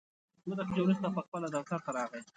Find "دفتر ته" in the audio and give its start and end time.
1.55-1.89